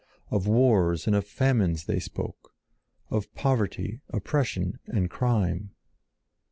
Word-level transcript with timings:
Of 0.31 0.47
wars 0.47 1.05
and 1.05 1.15
of 1.15 1.27
famines 1.27 1.85
they 1.85 1.99
spoke, 1.99 2.55
of 3.11 3.31
poverty, 3.35 4.01
oppression, 4.09 4.79
and 4.87 5.11
crime. 5.11 5.75